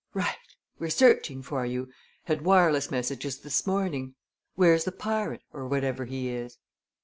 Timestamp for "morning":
3.67-4.15